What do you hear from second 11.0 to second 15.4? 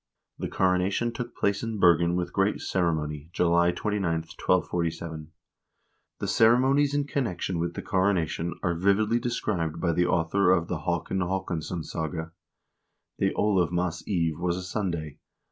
Haakonssonssaga": "The Olavmas eve was a Sunday.